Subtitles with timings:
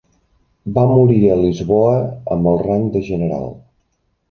[0.77, 2.01] Va morir a Lisboa
[2.37, 3.49] amb el rang de general.